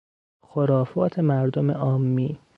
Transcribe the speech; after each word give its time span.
خرافات 0.41 1.19
مردم 1.19 1.71
عامی 1.71 2.39